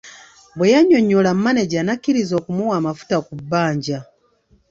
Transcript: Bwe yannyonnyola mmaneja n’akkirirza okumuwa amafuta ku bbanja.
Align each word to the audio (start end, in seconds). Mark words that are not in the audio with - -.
Bwe 0.57 0.71
yannyonnyola 0.73 1.29
mmaneja 1.37 1.79
n’akkirirza 1.83 2.33
okumuwa 2.39 2.73
amafuta 2.79 3.15
ku 3.25 3.33
bbanja. 3.39 3.99